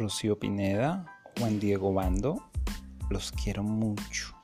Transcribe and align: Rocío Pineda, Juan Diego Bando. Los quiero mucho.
Rocío 0.00 0.38
Pineda, 0.38 1.04
Juan 1.38 1.60
Diego 1.60 1.92
Bando. 1.92 2.42
Los 3.10 3.32
quiero 3.32 3.62
mucho. 3.62 4.39